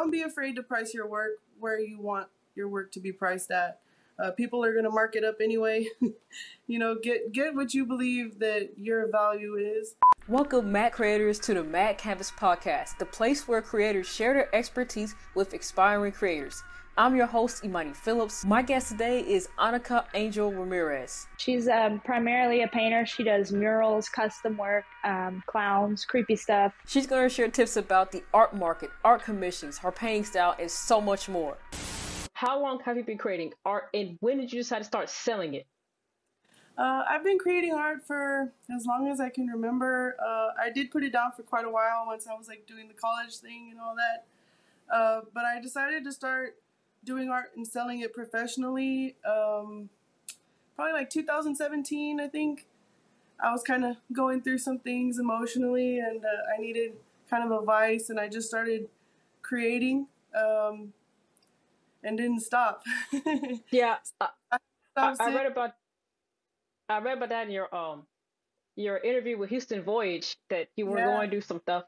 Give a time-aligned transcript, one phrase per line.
[0.00, 3.50] don't be afraid to price your work where you want your work to be priced
[3.50, 3.80] at.
[4.18, 5.86] Uh, people are going to mark it up anyway.
[6.66, 9.96] you know, get get what you believe that your value is.
[10.26, 15.14] Welcome, Mac creators, to the Mac Canvas podcast, the place where creators share their expertise
[15.34, 16.62] with aspiring creators.
[17.00, 18.44] I'm your host, Imani Phillips.
[18.44, 21.28] My guest today is Aneka Angel Ramirez.
[21.38, 23.06] She's um, primarily a painter.
[23.06, 26.74] She does murals, custom work, um, clowns, creepy stuff.
[26.86, 30.70] She's going to share tips about the art market, art commissions, her painting style, and
[30.70, 31.56] so much more.
[32.34, 35.54] How long have you been creating art, and when did you decide to start selling
[35.54, 35.66] it?
[36.76, 40.16] Uh, I've been creating art for as long as I can remember.
[40.22, 42.88] Uh, I did put it down for quite a while once I was like doing
[42.88, 44.94] the college thing and all that.
[44.94, 46.56] Uh, but I decided to start
[47.04, 49.16] doing art and selling it professionally.
[49.24, 49.88] Um,
[50.76, 52.66] probably like 2017, I think.
[53.42, 56.92] I was kind of going through some things emotionally, and uh, I needed
[57.28, 58.88] kind of a vice, and I just started
[59.42, 60.92] creating, um,
[62.04, 62.82] and didn't stop.
[63.70, 64.28] yeah, I,
[64.96, 65.72] I, I read about
[66.88, 68.02] I read about that in your um
[68.76, 71.06] your interview with Houston Voyage that you were yeah.
[71.06, 71.84] going to do some stuff,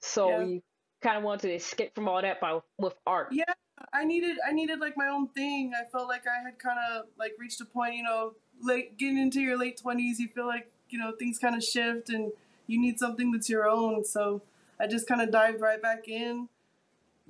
[0.00, 0.44] so yeah.
[0.44, 0.62] you
[1.02, 3.28] kind of wanted to escape from all that by with art.
[3.32, 3.44] Yeah,
[3.92, 5.72] I needed I needed like my own thing.
[5.74, 9.18] I felt like I had kind of like reached a point, you know, late getting
[9.18, 10.18] into your late twenties.
[10.18, 12.32] You feel like you know things kind of shift, and
[12.66, 14.04] you need something that's your own.
[14.04, 14.42] So
[14.78, 16.48] I just kind of dived right back in.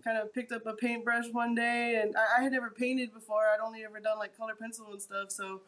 [0.02, 3.42] Kind of picked up a paintbrush one day, and I, I had never painted before.
[3.52, 5.30] I'd only ever done like color pencil and stuff.
[5.30, 5.60] So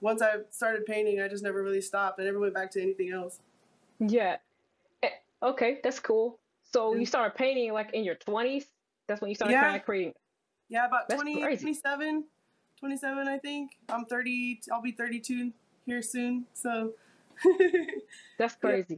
[0.00, 2.20] once I started painting, I just never really stopped.
[2.20, 3.40] I never went back to anything else.
[4.00, 4.36] Yeah.
[5.02, 5.10] Eh,
[5.42, 6.38] okay, that's cool.
[6.72, 8.66] So you started painting like in your twenties.
[9.08, 9.78] That's when you started yeah.
[9.78, 10.14] creating.
[10.68, 12.24] Yeah, about 20, 27,
[12.78, 13.72] 27, I think.
[13.88, 14.60] I'm 30.
[14.70, 15.50] I'll be 32
[15.86, 16.44] here soon.
[16.52, 16.92] So
[18.38, 18.86] that's crazy.
[18.90, 18.96] Yeah.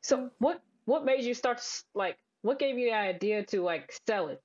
[0.00, 1.62] So what what made you start
[1.94, 4.42] like what gave you the idea to like sell it?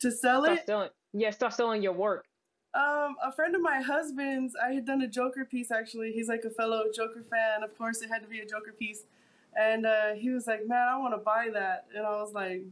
[0.00, 0.66] To sell start it?
[0.66, 2.26] Selling, yeah, start selling your work.
[2.74, 6.12] Um, a friend of my husband's, I had done a Joker piece actually.
[6.12, 7.62] He's like a fellow Joker fan.
[7.62, 9.04] Of course, it had to be a Joker piece.
[9.58, 12.62] And uh, he was like, "Man, I want to buy that." And I was like,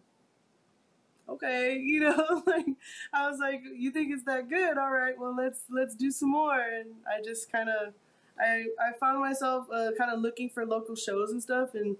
[1.30, 2.66] okay, you know, like
[3.12, 4.78] I was like, you think it's that good?
[4.78, 6.60] All right, well let's let's do some more.
[6.60, 7.94] And I just kind of,
[8.38, 11.96] I I found myself uh, kind of looking for local shows and stuff, and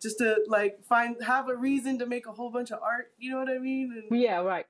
[0.00, 3.12] just to like find have a reason to make a whole bunch of art.
[3.18, 4.04] You know what I mean?
[4.10, 4.66] And yeah, right.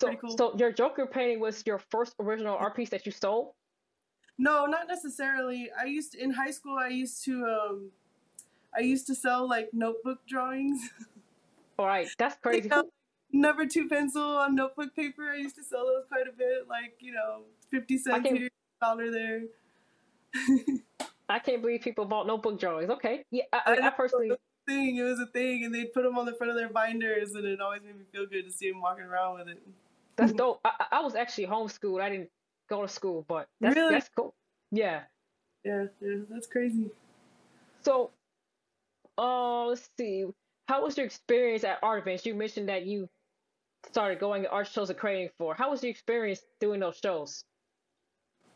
[0.00, 0.36] So, cool.
[0.36, 3.52] so your Joker painting was your first original art piece that you sold?
[4.36, 5.70] No, not necessarily.
[5.78, 6.76] I used to, in high school.
[6.76, 7.90] I used to um,
[8.76, 10.80] I used to sell like notebook drawings.
[11.78, 12.68] All right, that's crazy.
[12.68, 12.84] Know,
[13.32, 15.30] number two pencil on notebook paper.
[15.30, 18.48] I used to sell those quite a bit, like you know, fifty cents here,
[18.80, 19.42] dollar there.
[21.28, 22.90] I can't believe people bought notebook drawings.
[22.90, 24.32] Okay, yeah, I, I, I personally
[24.66, 24.96] thing.
[24.96, 27.44] It was a thing, and they'd put them on the front of their binders, and
[27.44, 29.62] it always made me feel good to see them walking around with it.
[30.16, 30.60] That's dope.
[30.64, 32.00] I, I was actually homeschooled.
[32.00, 32.30] I didn't
[32.68, 33.94] go to school, but that's, really?
[33.94, 34.34] that's cool.
[34.70, 35.02] Yeah.
[35.64, 36.90] Yeah, yeah, that's crazy.
[37.82, 38.10] So,
[39.16, 40.24] uh, let's see
[40.66, 42.24] how was your experience at art events?
[42.24, 43.08] You mentioned that you
[43.90, 45.54] started going to art shows and creating for.
[45.54, 47.44] How was your experience doing those shows?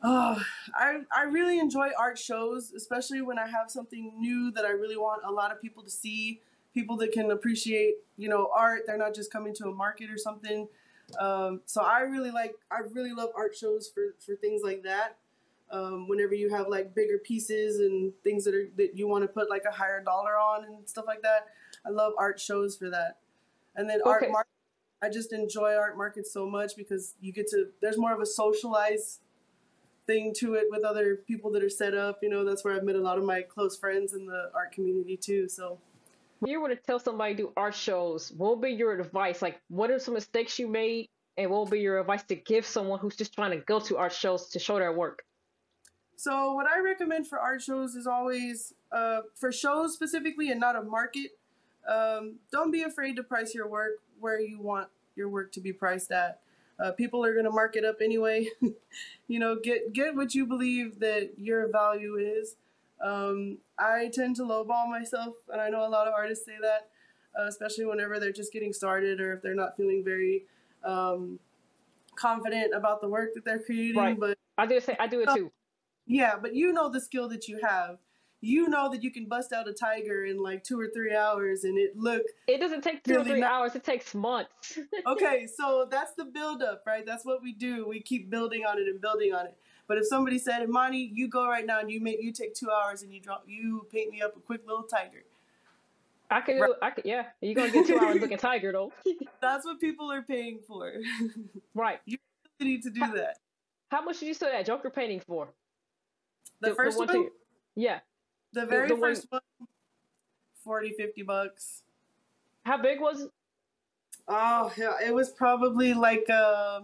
[0.02, 0.40] Oh,
[0.74, 4.96] I I really enjoy art shows, especially when I have something new that I really
[4.96, 6.40] want a lot of people to see.
[6.72, 8.82] People that can appreciate, you know, art.
[8.86, 10.68] They're not just coming to a market or something.
[11.18, 15.16] Um, so I really like, I really love art shows for for things like that.
[15.70, 19.28] Um, whenever you have like bigger pieces and things that are that you want to
[19.28, 21.48] put like a higher dollar on and stuff like that.
[21.88, 23.18] I love art shows for that.
[23.74, 24.10] And then okay.
[24.10, 24.50] art market,
[25.02, 28.26] I just enjoy art markets so much because you get to there's more of a
[28.26, 29.20] socialized
[30.06, 32.18] thing to it with other people that are set up.
[32.22, 34.72] You know, that's where I've met a lot of my close friends in the art
[34.72, 35.48] community too.
[35.48, 35.78] So
[36.42, 39.40] if you were to tell somebody to do art shows, what would be your advice?
[39.40, 42.66] Like what are some mistakes you made and what would be your advice to give
[42.66, 45.24] someone who's just trying to go to art shows to show their work?
[46.16, 50.74] So what I recommend for art shows is always uh, for shows specifically and not
[50.74, 51.30] a market
[51.86, 55.72] um, don't be afraid to price your work where you want your work to be
[55.72, 56.40] priced at.
[56.78, 58.48] Uh, people are going to mark it up anyway.
[59.28, 62.56] you know, get get what you believe that your value is.
[63.02, 66.88] Um, I tend to lowball myself, and I know a lot of artists say that,
[67.38, 70.44] uh, especially whenever they're just getting started or if they're not feeling very
[70.84, 71.38] um,
[72.16, 74.00] confident about the work that they're creating.
[74.00, 74.18] Right.
[74.18, 75.52] But I do say I do it too.
[76.06, 77.98] Yeah, but you know the skill that you have
[78.40, 81.64] you know that you can bust out a tiger in like two or three hours
[81.64, 84.78] and it look it doesn't take two really or three not- hours it takes months
[85.06, 88.78] okay so that's the build up right that's what we do we keep building on
[88.78, 89.56] it and building on it
[89.88, 92.70] but if somebody said imani you go right now and you make you take two
[92.70, 95.24] hours and you draw you paint me up a quick little tiger
[96.30, 96.70] I could, right.
[96.82, 97.24] I could, yeah.
[97.40, 98.92] You're gonna get two hours looking tiger though.
[99.40, 100.92] That's what people are paying for.
[101.74, 102.00] right.
[102.04, 102.18] You
[102.60, 103.38] need to do how, that.
[103.90, 105.48] How much did you sell that Joker painting for?
[106.60, 107.16] The, the first the one?
[107.16, 107.28] one?
[107.76, 108.00] yeah.
[108.52, 109.40] The very the, first one,
[110.64, 111.82] 40, 50 bucks.
[112.64, 113.30] How big was it?
[114.26, 116.80] Oh, yeah, it was probably like uh,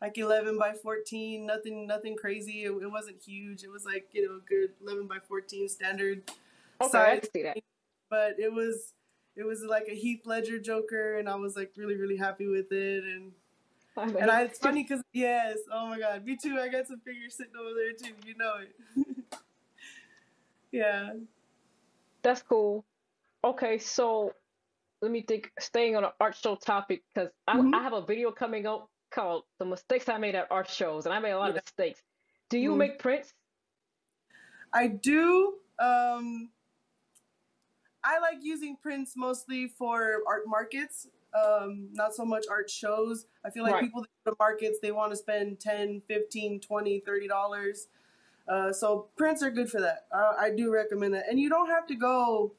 [0.00, 1.44] like 11 by 14.
[1.44, 2.64] Nothing, nothing crazy.
[2.64, 3.64] It, it wasn't huge.
[3.64, 6.22] It was like you know, a good 11 by 14 standard
[6.80, 7.20] okay, size.
[7.22, 7.58] I see that.
[8.10, 8.92] But it was,
[9.36, 12.70] it was like a Heath Ledger Joker, and I was like really, really happy with
[12.70, 13.04] it.
[13.04, 13.32] And
[13.96, 16.58] and I, it's funny because yes, oh my god, me too.
[16.60, 18.14] I got some figures sitting over there too.
[18.26, 19.34] You know it.
[20.72, 21.10] yeah.
[22.22, 22.84] That's cool.
[23.44, 24.32] Okay, so
[25.00, 25.50] let me think.
[25.58, 27.74] Staying on an art show topic because mm-hmm.
[27.74, 31.14] I have a video coming up called "The Mistakes I Made at Art Shows," and
[31.14, 31.58] I made a lot yeah.
[31.58, 32.00] of mistakes.
[32.48, 32.78] Do you mm-hmm.
[32.78, 33.34] make prints?
[34.72, 35.54] I do.
[35.78, 36.50] Um,
[38.04, 43.26] I like using prints mostly for art markets, um, not so much art shows.
[43.44, 43.84] I feel like right.
[43.84, 47.88] people that go to markets, they want to spend 10 15 20 30 dollars
[48.48, 50.06] uh, so prints are good for that.
[50.12, 52.52] Uh, I do recommend that, and you don't have to go,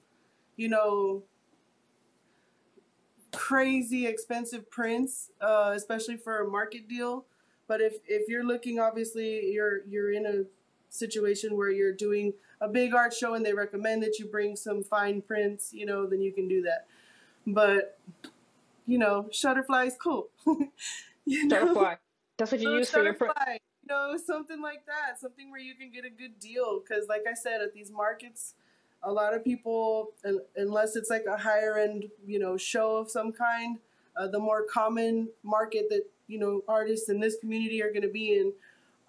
[0.56, 1.24] you know,
[3.32, 7.26] crazy expensive prints, uh, especially for a market deal.
[7.68, 10.44] But if if you're looking, obviously, you're you're in a
[10.90, 14.84] situation where you're doing a big art show and they recommend that you bring some
[14.84, 16.86] fine prints, you know, then you can do that.
[17.46, 17.98] But
[18.86, 20.30] you know, Shutterfly is cool.
[21.26, 21.74] you know?
[21.74, 21.98] Shutterfly.
[22.38, 23.34] That's what you use for your print
[23.84, 26.80] you know, something like that, something where you can get a good deal.
[26.80, 28.56] Because, like I said, at these markets,
[29.04, 30.12] a lot of people,
[30.56, 33.80] unless it's like a higher end, you know, show of some kind,
[34.16, 38.08] uh, the more common market that you know artists in this community are going to
[38.08, 38.54] be in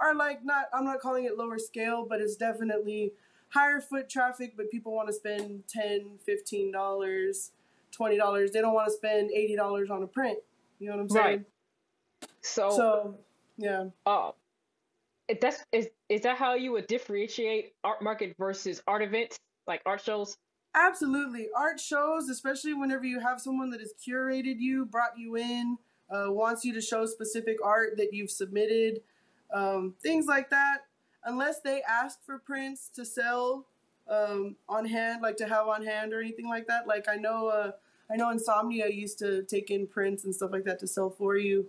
[0.01, 0.67] are like not.
[0.73, 3.13] I'm not calling it lower scale, but it's definitely
[3.51, 4.55] higher foot traffic.
[4.57, 7.53] But people want to spend 10 15 dollars,
[7.93, 8.51] twenty dollars.
[8.51, 10.39] They don't want to spend eighty dollars on a print.
[10.81, 11.27] You know what I'm saying?
[11.27, 12.29] Right.
[12.41, 13.19] So, so
[13.57, 13.87] yeah.
[14.05, 14.33] Uh,
[15.41, 20.01] that's is is that how you would differentiate art market versus art events like art
[20.01, 20.37] shows?
[20.75, 25.79] Absolutely, art shows, especially whenever you have someone that has curated you, brought you in,
[26.11, 29.01] uh, wants you to show specific art that you've submitted,
[29.53, 30.79] um, things like that.
[31.25, 33.67] Unless they ask for prints to sell
[34.09, 36.87] um, on hand, like to have on hand or anything like that.
[36.87, 37.73] Like I know, uh,
[38.11, 41.37] I know Insomnia used to take in prints and stuff like that to sell for
[41.37, 41.67] you.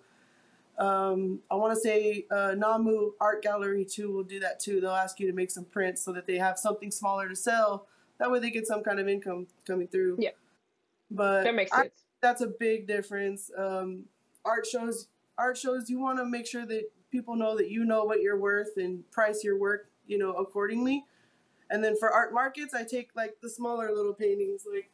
[0.78, 4.82] Um, I want to say uh, Namu Art Gallery too will do that too.
[4.82, 7.88] They'll ask you to make some prints so that they have something smaller to sell.
[8.20, 10.18] That way they get some kind of income coming through.
[10.20, 10.32] Yeah,
[11.10, 11.92] but that makes sense.
[11.96, 13.52] I, that's a big difference.
[13.58, 14.06] Um,
[14.44, 15.08] art shows,
[15.38, 15.90] art shows.
[15.90, 19.10] You want to make sure that people know that you know what you're worth and
[19.12, 21.06] price your work, you know, accordingly.
[21.70, 24.90] And then for art markets, I take like the smaller little paintings, like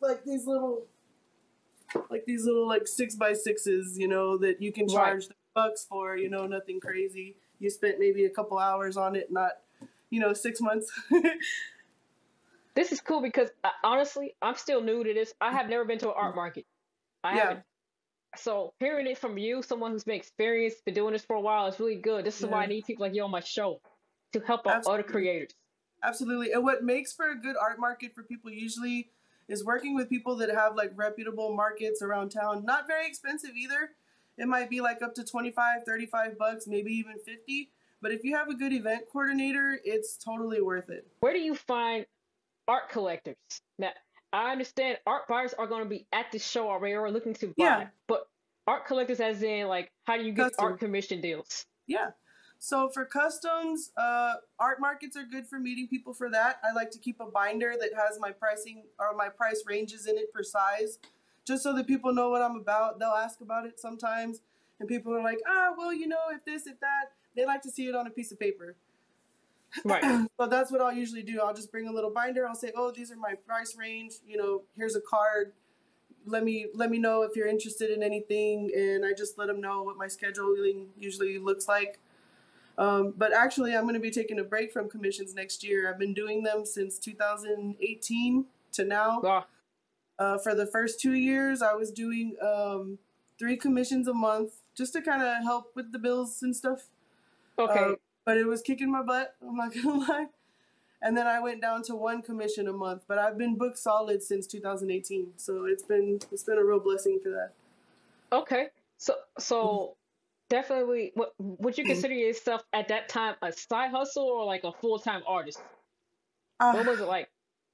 [0.00, 0.86] like these little
[2.10, 5.36] like these little like six by sixes, you know, that you can charge right.
[5.54, 7.36] bucks for, you know, nothing crazy.
[7.58, 9.52] You spent maybe a couple hours on it, not,
[10.10, 10.90] you know, six months.
[12.74, 15.32] this is cool because uh, honestly, I'm still new to this.
[15.40, 16.66] I have never been to an art market.
[17.24, 17.42] I yeah.
[17.42, 17.62] haven't.
[18.36, 21.66] So hearing it from you, someone who's been experienced, been doing this for a while,
[21.66, 22.24] is really good.
[22.24, 22.48] This is yeah.
[22.48, 23.80] why I need people like you on my show
[24.32, 25.50] to help out other creators.
[26.02, 26.52] Absolutely.
[26.52, 29.10] And what makes for a good art market for people usually
[29.48, 32.64] is working with people that have like reputable markets around town.
[32.64, 33.90] Not very expensive either.
[34.38, 37.70] It might be like up to 25, 35 bucks, maybe even 50.
[38.00, 41.06] But if you have a good event coordinator, it's totally worth it.
[41.20, 42.06] Where do you find
[42.66, 43.36] art collectors?
[43.78, 43.90] Now,
[44.32, 47.48] I understand art buyers are going to be at the show already or looking to
[47.48, 47.86] buy, yeah.
[48.08, 48.26] but
[48.66, 50.64] art collectors, as in, like, how do you get Custom.
[50.64, 51.66] art commission deals?
[51.86, 52.10] Yeah.
[52.64, 56.60] So for customs, uh, art markets are good for meeting people for that.
[56.62, 60.16] I like to keep a binder that has my pricing or my price ranges in
[60.16, 61.00] it per size,
[61.44, 63.00] just so that people know what I'm about.
[63.00, 64.42] They'll ask about it sometimes,
[64.78, 67.10] and people are like, ah, well, you know, if this, if that.
[67.34, 68.76] They like to see it on a piece of paper.
[69.84, 70.28] Right.
[70.40, 71.40] so that's what I'll usually do.
[71.40, 72.46] I'll just bring a little binder.
[72.46, 74.12] I'll say, oh, these are my price range.
[74.24, 75.52] You know, here's a card.
[76.26, 79.60] Let me let me know if you're interested in anything, and I just let them
[79.60, 81.98] know what my scheduling usually looks like.
[82.78, 85.90] Um, but actually, I'm going to be taking a break from commissions next year.
[85.90, 89.20] I've been doing them since 2018 to now.
[89.24, 89.46] Ah.
[90.18, 92.98] Uh, for the first two years, I was doing um,
[93.38, 96.86] three commissions a month just to kind of help with the bills and stuff.
[97.58, 97.78] Okay.
[97.78, 99.34] Uh, but it was kicking my butt.
[99.42, 100.26] I'm not gonna lie.
[101.02, 103.02] And then I went down to one commission a month.
[103.08, 107.18] But I've been booked solid since 2018, so it's been it's been a real blessing
[107.22, 107.52] for that.
[108.32, 108.68] Okay.
[108.98, 109.96] So so
[110.52, 111.12] definitely.
[111.14, 114.98] What would you consider yourself at that time a side hustle or like a full
[114.98, 115.60] time artist?
[116.60, 117.28] Uh, what was it like?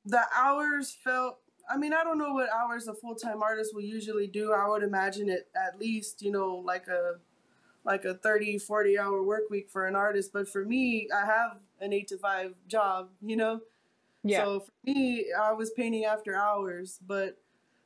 [0.07, 1.39] The hours felt.
[1.71, 4.53] I mean, I don't know what hours a full time artist will usually do.
[4.53, 7.17] I would imagine it at least, you know, like a
[7.85, 10.33] like a 30, 40 hour work week for an artist.
[10.33, 13.61] But for me, I have an eight to five job, you know?
[14.23, 14.45] Yeah.
[14.45, 17.39] So for me, I was painting after hours, but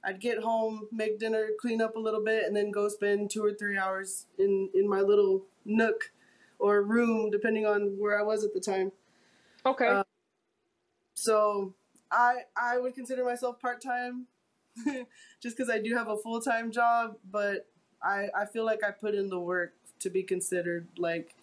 [0.05, 3.45] I'd get home, make dinner, clean up a little bit, and then go spend two
[3.45, 6.11] or three hours in, in my little nook
[6.59, 8.93] or room, depending on where I was at the time.
[9.65, 9.87] Okay.
[9.87, 10.05] Uh,
[11.15, 11.75] so
[12.11, 14.27] I I would consider myself part time,
[15.41, 17.69] just because I do have a full time job, but
[18.03, 21.35] I I feel like I put in the work to be considered like,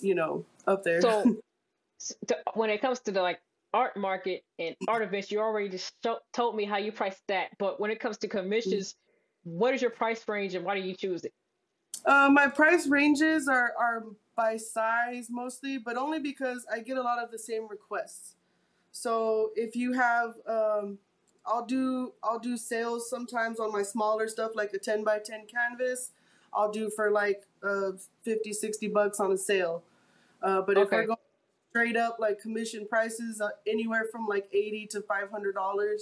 [0.00, 1.00] you know, up there.
[1.00, 1.38] So,
[2.54, 3.40] when it comes to the like
[3.74, 7.48] art market and art events, you already just show, told me how you price that.
[7.58, 8.96] But when it comes to commissions,
[9.44, 11.32] what is your price range and why do you choose it?
[12.04, 17.02] Uh, my price ranges are are by size mostly, but only because I get a
[17.02, 18.34] lot of the same requests.
[18.92, 20.98] So if you have, um,
[21.46, 25.46] I'll do I'll do sales sometimes on my smaller stuff like a 10 by 10
[25.46, 26.10] canvas.
[26.54, 29.82] I'll do for like uh, 50, 60 bucks on a sale.
[30.42, 30.82] Uh, but okay.
[30.82, 31.18] if we're going
[31.72, 36.00] straight up like commission prices, uh, anywhere from like 80 to $500,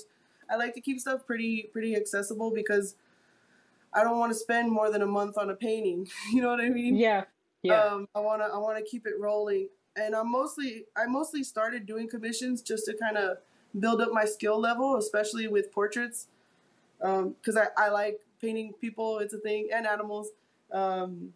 [0.51, 2.97] I like to keep stuff pretty pretty accessible because
[3.95, 6.09] I don't want to spend more than a month on a painting.
[6.33, 6.97] You know what I mean?
[6.97, 7.25] Yeah.
[7.63, 7.85] Yeah.
[7.85, 12.09] Um, I wanna I wanna keep it rolling, and I'm mostly I mostly started doing
[12.09, 13.37] commissions just to kind of
[13.79, 16.27] build up my skill level, especially with portraits,
[16.99, 19.19] because um, I I like painting people.
[19.19, 20.31] It's a thing and animals.
[20.73, 21.35] Um,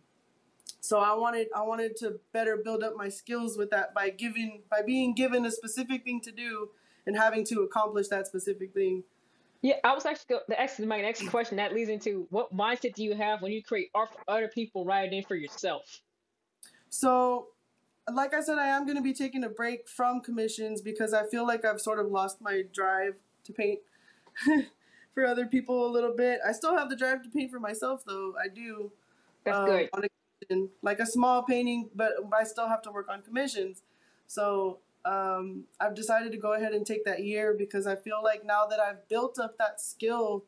[0.81, 4.63] so I wanted I wanted to better build up my skills with that by giving
[4.71, 6.69] by being given a specific thing to do
[7.07, 9.03] and having to accomplish that specific thing.
[9.63, 13.03] Yeah, I was actually the next my next question that leads into what mindset do
[13.03, 16.03] you have when you create art for other people rather than for yourself?
[16.91, 17.49] So,
[18.13, 21.27] like I said, I am going to be taking a break from commissions because I
[21.27, 23.81] feel like I've sort of lost my drive to paint
[25.15, 26.41] for other people a little bit.
[26.47, 28.35] I still have the drive to paint for myself, though.
[28.39, 28.93] I do.
[29.45, 29.89] That's um, good.
[29.95, 30.09] On a,
[30.83, 33.83] like a small painting, but I still have to work on commissions.
[34.27, 38.45] So um, I've decided to go ahead and take that year because I feel like
[38.45, 40.45] now that I've built up that skill,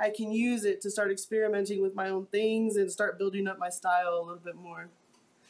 [0.00, 3.58] I can use it to start experimenting with my own things and start building up
[3.58, 4.88] my style a little bit more.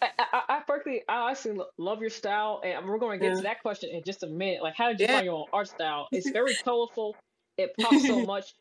[0.00, 3.36] I, I, I personally, I honestly love your style, and we're going to get yeah.
[3.36, 4.62] to that question in just a minute.
[4.62, 5.14] Like, how did you yeah.
[5.14, 6.08] find your own art style?
[6.12, 7.16] It's very colorful.
[7.56, 8.54] It pops so much.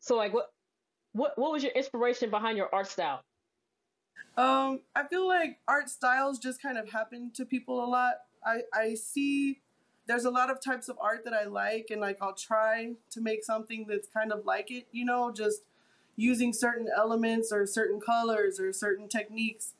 [0.00, 0.46] So, like, what,
[1.12, 3.22] what, what was your inspiration behind your art style?
[4.38, 8.14] Um, I feel like art styles just kind of happen to people a lot.
[8.44, 9.60] I, I see
[10.06, 13.20] there's a lot of types of art that I like, and like I'll try to
[13.20, 14.86] make something that's kind of like it.
[14.92, 15.62] You know, just
[16.16, 19.74] using certain elements or certain colors or certain techniques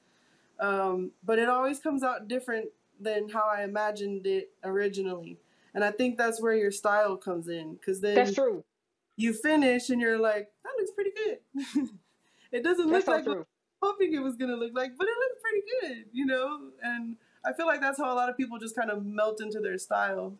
[0.61, 2.69] um, but it always comes out different
[3.01, 5.39] than how I imagined it originally.
[5.75, 8.65] And I think that's where your style comes in because then that's true.
[9.17, 11.89] You finish and you're like, that looks pretty good.
[12.53, 13.45] it doesn't that's look like was
[13.83, 16.71] hoping it was gonna look like, but it looked pretty good, you know.
[16.83, 19.61] And I feel like that's how a lot of people just kind of melt into
[19.61, 20.35] their style.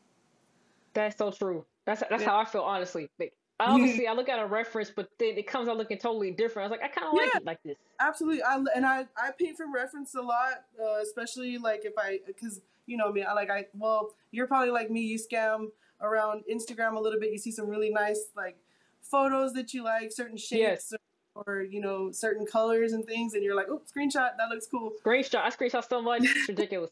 [0.95, 1.65] That's so true.
[1.85, 2.29] That's that's yeah.
[2.29, 3.09] how I feel honestly.
[3.19, 6.67] Like obviously I look at a reference, but then it comes out looking totally different.
[6.67, 7.77] I was like, I kind of yeah, like it like this.
[8.01, 12.21] Absolutely, I and I I paint from reference a lot, uh, especially like if I
[12.27, 15.03] because you know me, I like I well you're probably like me.
[15.03, 15.69] You scam
[16.01, 17.33] around Instagram a little bit.
[17.33, 18.57] You see some really nice like
[19.01, 20.61] photos that you like, certain shapes.
[20.61, 20.93] Yes.
[20.93, 20.99] Or,
[21.47, 24.31] or you know certain colors and things, and you're like, "Oh, screenshot!
[24.37, 25.41] That looks cool." Screenshot!
[25.41, 26.91] I screenshot so much, it's ridiculous.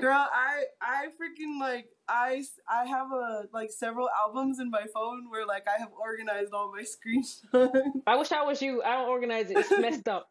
[0.00, 5.30] Girl, I I freaking like I I have a like several albums in my phone
[5.30, 6.82] where like I have organized all my
[7.54, 8.02] screenshots.
[8.06, 8.82] I wish I was you.
[8.82, 9.58] I don't organize it.
[9.58, 10.28] It's messed up.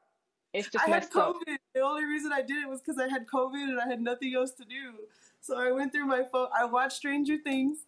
[0.54, 1.54] It's just I messed had COVID.
[1.54, 1.60] Up.
[1.76, 4.34] The only reason I did it was because I had COVID and I had nothing
[4.36, 4.94] else to do.
[5.42, 6.48] So I went through my phone.
[6.58, 7.86] I watched Stranger Things,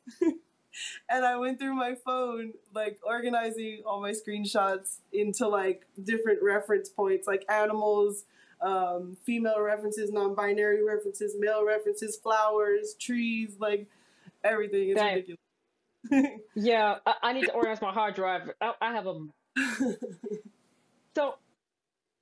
[1.10, 6.90] and I went through my phone like organizing all my screenshots into like different reference
[6.90, 8.25] points, like animals
[8.62, 13.88] um, female references, non-binary references, male references, flowers, trees, like
[14.44, 14.90] everything.
[14.90, 16.40] It's ridiculous.
[16.56, 18.50] yeah, I, I, need to organize my hard drive.
[18.60, 19.25] I, I have a.
[21.16, 21.36] so,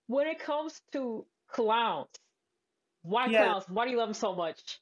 [0.07, 2.07] when it comes to clowns,
[3.03, 3.65] why clowns?
[3.67, 4.79] Why do you love them so much?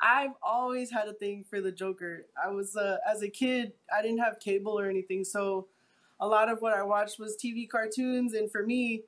[0.00, 2.26] I've always had a thing for the Joker.
[2.42, 5.68] I was uh, as a kid, I didn't have cable or anything, so
[6.20, 9.02] a lot of what I watched was TV cartoons, and for me,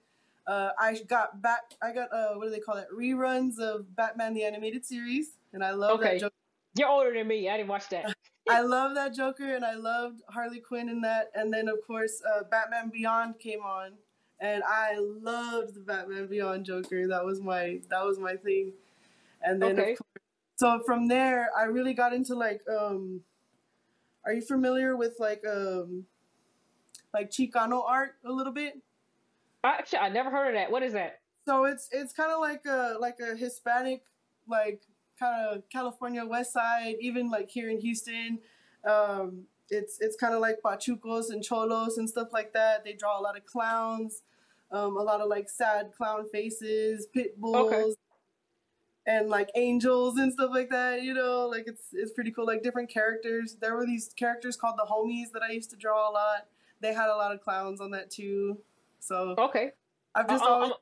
[0.47, 1.75] uh, I got back.
[1.83, 2.87] I got uh, what do they call it?
[2.95, 6.15] Reruns of Batman the animated series, and I love okay.
[6.15, 6.21] that.
[6.21, 6.35] Joker.
[6.77, 7.49] You're older than me.
[7.49, 8.15] I didn't watch that.
[8.49, 11.31] I love that Joker, and I loved Harley Quinn in that.
[11.35, 13.93] And then of course, uh, Batman Beyond came on,
[14.41, 17.07] and I loved the Batman Beyond Joker.
[17.09, 18.73] That was my that was my thing.
[19.43, 19.93] And then okay.
[19.93, 20.25] of course,
[20.59, 23.23] so from there, I really got into like um,
[24.25, 26.05] Are you familiar with like um
[27.15, 28.75] like Chicano art a little bit?
[29.65, 30.71] Actually, I never heard of that.
[30.71, 31.21] What is that?
[31.47, 34.03] So it's it's kind of like a like a Hispanic
[34.49, 34.83] like
[35.19, 38.41] kind of California West Side, even like here in Houston.
[38.85, 42.85] Um, it's it's kind of like pachucos and cholos and stuff like that.
[42.85, 44.23] They draw a lot of clowns,
[44.73, 47.95] um, a lot of like sad clown faces, pit bulls, okay.
[49.09, 51.03] And like angels and stuff like that.
[51.03, 52.47] You know, like it's it's pretty cool.
[52.47, 53.57] Like different characters.
[53.61, 56.47] There were these characters called the homies that I used to draw a lot.
[56.81, 58.59] They had a lot of clowns on that too.
[59.01, 59.71] So okay,
[60.15, 60.73] I've just uh, always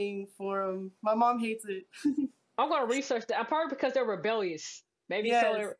[0.00, 0.92] I'm, for them.
[1.02, 1.86] My mom hates it.
[2.58, 3.38] I'm gonna research that.
[3.38, 4.84] I'm probably because they're rebellious.
[5.08, 5.42] Maybe yes.
[5.42, 5.72] so.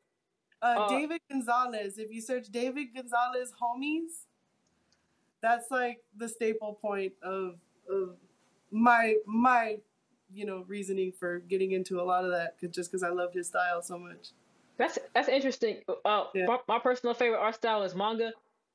[0.62, 1.98] Uh, uh, David Gonzales.
[1.98, 4.24] If you search David Gonzales homies,
[5.42, 7.56] that's like the staple point of
[7.88, 8.16] of
[8.70, 9.76] my my
[10.32, 13.34] you know reasoning for getting into a lot of that cause, just because I loved
[13.34, 14.30] his style so much.
[14.78, 15.78] That's that's interesting.
[16.04, 16.46] Uh, yeah.
[16.46, 18.32] my, my, personal favorite art style is manga.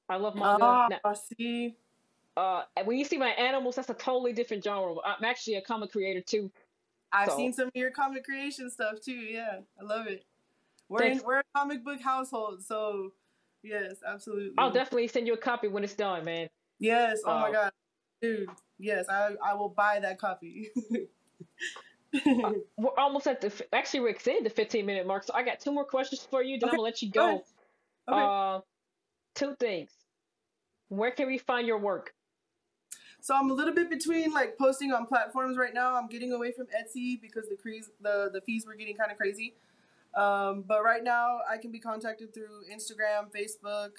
[0.09, 0.63] I love manga.
[0.63, 1.75] Ah, now, see.
[2.35, 4.95] Uh, when you see my animals, that's a totally different genre.
[5.05, 6.51] I'm actually a comic creator too.
[7.11, 7.37] I've so.
[7.37, 9.11] seen some of your comic creation stuff too.
[9.11, 10.25] Yeah, I love it.
[10.89, 13.11] We're in, we're a comic book household, so
[13.63, 14.53] yes, absolutely.
[14.57, 16.49] I'll definitely send you a copy when it's done, man.
[16.79, 17.21] Yes.
[17.25, 17.71] Oh my um, god,
[18.21, 18.49] dude.
[18.79, 20.69] Yes, I I will buy that copy.
[22.77, 25.71] we're almost at the actually we're exceeding the 15 minute mark, so I got two
[25.71, 26.59] more questions for you.
[26.59, 26.71] Then okay.
[26.71, 27.43] I'm gonna let you go.
[28.07, 28.57] go okay.
[28.57, 28.61] Uh,
[29.35, 29.91] two things.
[30.89, 32.13] Where can we find your work?
[33.21, 35.95] So I'm a little bit between like posting on platforms right now.
[35.95, 39.17] I'm getting away from Etsy because the craze, the the fees were getting kind of
[39.17, 39.53] crazy.
[40.15, 43.91] Um, but right now I can be contacted through Instagram, Facebook.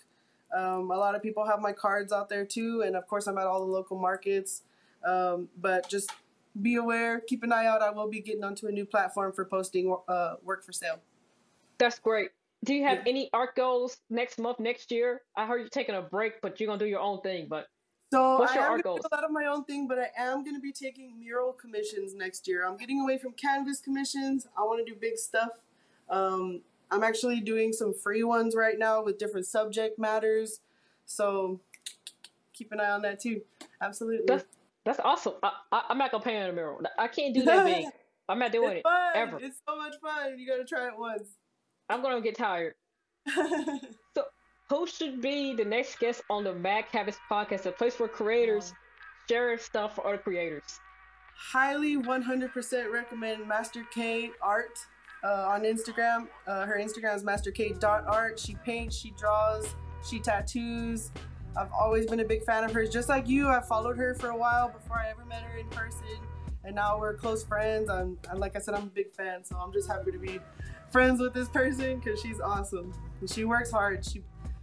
[0.54, 3.38] Um, a lot of people have my cards out there too, and of course I'm
[3.38, 4.62] at all the local markets.
[5.04, 6.10] Um, but just
[6.60, 7.82] be aware, keep an eye out.
[7.82, 11.00] I will be getting onto a new platform for posting uh, work for sale.
[11.78, 12.30] That's great.
[12.64, 13.10] Do you have yeah.
[13.10, 15.22] any art goals next month, next year?
[15.36, 17.46] I heard you're taking a break, but you're gonna do your own thing.
[17.48, 17.66] But
[18.12, 19.00] so What's your I am art goals?
[19.10, 22.14] a lot of my own thing, but I am going to be taking mural commissions
[22.14, 22.66] next year.
[22.66, 24.46] I'm getting away from canvas commissions.
[24.54, 25.48] I want to do big stuff.
[26.10, 30.60] Um, I'm actually doing some free ones right now with different subject matters.
[31.06, 31.58] So
[32.52, 33.40] keep an eye on that too.
[33.80, 34.26] Absolutely.
[34.26, 34.44] That's,
[34.84, 35.34] that's awesome.
[35.42, 36.80] I, I, am not gonna paint on a mural.
[36.98, 37.86] I can't do that big.
[38.28, 39.38] I'm not doing it ever.
[39.40, 40.38] It's so much fun.
[40.38, 41.36] You gotta try it once.
[41.88, 42.74] I'm gonna get tired.
[44.14, 44.24] so
[44.68, 48.72] who should be the next guest on the Mad Habits podcast, a place where creators
[49.28, 50.80] share stuff for other creators?
[51.36, 54.78] Highly 100% recommend Master K Art
[55.24, 56.28] uh, on Instagram.
[56.46, 58.38] Uh, her Instagram is Master K Art.
[58.38, 59.74] She paints, she draws,
[60.08, 61.10] she tattoos.
[61.56, 62.90] I've always been a big fan of hers.
[62.90, 65.66] Just like you, I followed her for a while before I ever met her in
[65.68, 66.18] person,
[66.64, 67.90] and now we're close friends.
[67.90, 70.40] I'm, like I said, I'm a big fan, so I'm just happy to be
[70.90, 72.92] friends with this person because she's awesome.
[73.20, 74.04] And she works hard.
[74.04, 74.22] She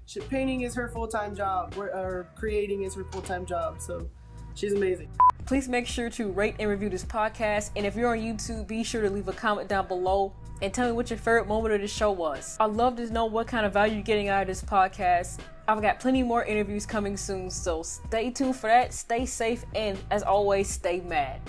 [0.10, 4.10] she, painting is her full-time job or creating is her full-time job so
[4.56, 5.08] she's amazing
[5.50, 7.72] please make sure to rate and review this podcast.
[7.76, 10.32] And if you're on youtube be sure to leave a comment down below
[10.62, 12.56] and tell me what your favorite moment of the show was.
[12.60, 15.40] I'd love to know what kind of value you're getting out of this podcast.
[15.68, 18.94] I've got plenty more interviews coming soon so stay tuned for that.
[18.94, 21.42] Stay safe and as always stay mad